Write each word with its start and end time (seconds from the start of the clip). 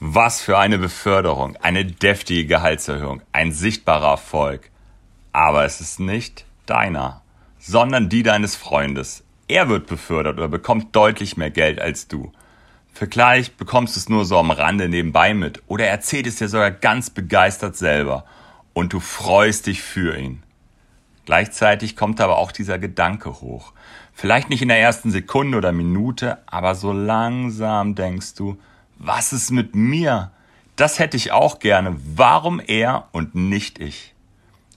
Was 0.00 0.40
für 0.40 0.56
eine 0.56 0.78
Beförderung, 0.78 1.56
eine 1.56 1.84
deftige 1.84 2.46
Gehaltserhöhung, 2.46 3.20
ein 3.32 3.50
sichtbarer 3.50 4.10
Erfolg. 4.10 4.70
Aber 5.32 5.64
es 5.64 5.80
ist 5.80 5.98
nicht 5.98 6.44
deiner, 6.66 7.22
sondern 7.58 8.08
die 8.08 8.22
deines 8.22 8.54
Freundes. 8.54 9.24
Er 9.48 9.68
wird 9.68 9.88
befördert 9.88 10.38
oder 10.38 10.46
bekommt 10.46 10.94
deutlich 10.94 11.36
mehr 11.36 11.50
Geld 11.50 11.80
als 11.80 12.06
du. 12.06 12.30
Vielleicht 12.92 13.56
bekommst 13.56 13.96
du 13.96 14.00
es 14.00 14.08
nur 14.08 14.24
so 14.24 14.38
am 14.38 14.52
Rande 14.52 14.88
nebenbei 14.88 15.34
mit 15.34 15.62
oder 15.66 15.86
er 15.86 15.90
erzählt 15.90 16.28
es 16.28 16.36
dir 16.36 16.48
sogar 16.48 16.70
ganz 16.70 17.10
begeistert 17.10 17.76
selber 17.76 18.24
und 18.74 18.92
du 18.92 19.00
freust 19.00 19.66
dich 19.66 19.82
für 19.82 20.16
ihn. 20.16 20.44
Gleichzeitig 21.24 21.96
kommt 21.96 22.20
aber 22.20 22.38
auch 22.38 22.52
dieser 22.52 22.78
Gedanke 22.78 23.40
hoch. 23.40 23.72
Vielleicht 24.14 24.48
nicht 24.48 24.62
in 24.62 24.68
der 24.68 24.80
ersten 24.80 25.10
Sekunde 25.10 25.58
oder 25.58 25.72
Minute, 25.72 26.38
aber 26.46 26.76
so 26.76 26.92
langsam 26.92 27.96
denkst 27.96 28.34
du, 28.34 28.58
was 28.98 29.32
ist 29.32 29.50
mit 29.50 29.74
mir? 29.74 30.32
Das 30.76 30.98
hätte 30.98 31.16
ich 31.16 31.32
auch 31.32 31.58
gerne. 31.58 31.96
Warum 32.14 32.60
er 32.60 33.08
und 33.12 33.34
nicht 33.34 33.78
ich? 33.78 34.14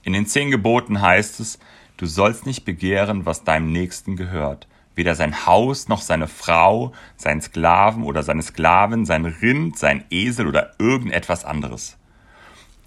In 0.04 0.12
den 0.12 0.26
zehn 0.26 0.50
Geboten 0.50 1.00
heißt 1.00 1.40
es, 1.40 1.58
du 1.96 2.06
sollst 2.06 2.46
nicht 2.46 2.64
begehren, 2.64 3.26
was 3.26 3.44
deinem 3.44 3.72
Nächsten 3.72 4.16
gehört. 4.16 4.66
Weder 4.94 5.14
sein 5.14 5.46
Haus 5.46 5.88
noch 5.88 6.02
seine 6.02 6.28
Frau, 6.28 6.92
sein 7.16 7.40
Sklaven 7.40 8.04
oder 8.04 8.22
seine 8.22 8.42
Sklavin, 8.42 9.06
sein 9.06 9.24
Rind, 9.24 9.78
sein 9.78 10.04
Esel 10.10 10.46
oder 10.46 10.72
irgendetwas 10.78 11.44
anderes. 11.44 11.96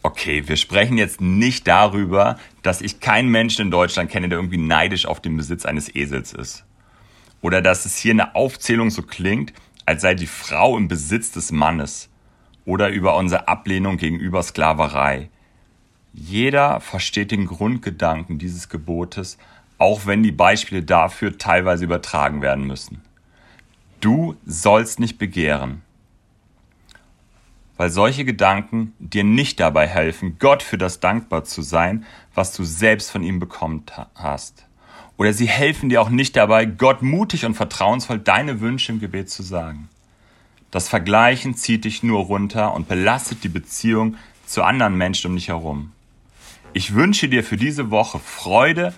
Okay, 0.04 0.48
wir 0.48 0.56
sprechen 0.56 0.98
jetzt 0.98 1.20
nicht 1.20 1.68
darüber, 1.68 2.38
dass 2.62 2.82
ich 2.82 3.00
keinen 3.00 3.30
Menschen 3.30 3.64
in 3.64 3.72
Deutschland 3.72 4.12
kenne, 4.12 4.30
der 4.30 4.38
irgendwie 4.38 4.58
neidisch 4.58 5.08
auf 5.08 5.20
den 5.20 5.36
Besitz 5.36 5.66
eines 5.66 5.94
Esels 5.96 6.32
ist. 6.32 6.64
Oder 7.42 7.62
dass 7.62 7.86
es 7.86 7.98
hier 7.98 8.12
eine 8.12 8.36
Aufzählung 8.36 8.92
so 8.92 9.02
klingt, 9.02 9.52
als 9.86 10.02
sei 10.02 10.16
die 10.16 10.28
Frau 10.28 10.78
im 10.78 10.88
Besitz 10.88 11.32
des 11.32 11.52
Mannes 11.52 12.10
oder 12.66 12.90
über 12.90 13.16
unsere 13.16 13.48
Ablehnung 13.48 13.98
gegenüber 13.98 14.42
Sklaverei. 14.42 15.30
Jeder 16.14 16.80
versteht 16.80 17.32
den 17.32 17.46
Grundgedanken 17.46 18.40
dieses 18.40 18.70
Gebotes, 18.70 19.38
auch 19.78 20.06
wenn 20.06 20.24
die 20.24 20.32
Beispiele 20.32 20.84
dafür 20.84 21.38
teilweise 21.38 21.84
übertragen 21.84 22.42
werden 22.42 22.66
müssen. 22.66 23.02
Du 24.00 24.36
sollst 24.46 25.00
nicht 25.00 25.18
begehren, 25.18 25.82
weil 27.78 27.90
solche 27.90 28.24
Gedanken 28.24 28.94
dir 29.00 29.24
nicht 29.24 29.60
dabei 29.60 29.88
helfen, 29.88 30.38
Gott 30.40 30.64
für 30.64 30.78
das 30.78 31.00
dankbar 31.00 31.44
zu 31.44 31.62
sein, 31.62 32.06
was 32.34 32.56
du 32.56 32.64
selbst 32.64 33.12
von 33.12 33.24
ihm 33.24 33.40
bekommen 33.40 33.84
hast. 34.16 34.66
Oder 35.18 35.34
sie 35.34 35.48
helfen 35.48 35.90
dir 35.90 36.02
auch 36.02 36.10
nicht 36.10 36.36
dabei, 36.36 36.66
Gott 36.66 37.02
mutig 37.02 37.46
und 37.46 37.56
vertrauensvoll 37.56 38.20
deine 38.20 38.60
Wünsche 38.60 38.92
im 38.92 39.00
Gebet 39.00 39.30
zu 39.30 39.44
sagen. 39.44 39.90
Das 40.72 40.90
Vergleichen 40.90 41.56
zieht 41.56 41.86
dich 41.86 42.04
nur 42.04 42.26
runter 42.26 42.74
und 42.74 42.88
belastet 42.90 43.44
die 43.44 43.50
Beziehung 43.50 44.18
zu 44.46 44.64
anderen 44.64 44.98
Menschen 44.98 45.32
um 45.32 45.36
dich 45.38 45.48
herum. 45.48 45.94
Ich 46.74 46.94
wünsche 46.94 47.30
dir 47.30 47.44
für 47.44 47.56
diese 47.56 47.92
Woche 47.92 48.20
Freude 48.20 48.94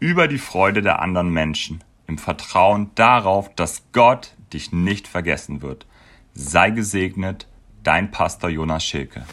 über 0.00 0.28
die 0.28 0.38
Freude 0.38 0.80
der 0.80 1.02
anderen 1.02 1.30
Menschen, 1.30 1.84
im 2.06 2.16
Vertrauen 2.16 2.90
darauf, 2.94 3.54
dass 3.54 3.82
Gott 3.92 4.34
dich 4.54 4.72
nicht 4.72 5.06
vergessen 5.06 5.60
wird. 5.60 5.86
Sei 6.32 6.70
gesegnet, 6.70 7.46
dein 7.82 8.10
Pastor 8.10 8.48
Jonas 8.48 8.84
Schilke. 8.84 9.24